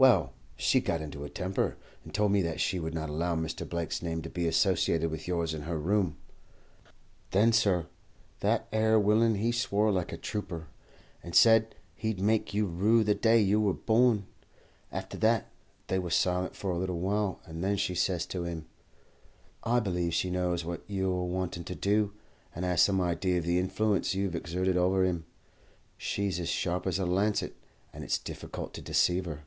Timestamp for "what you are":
20.64-21.24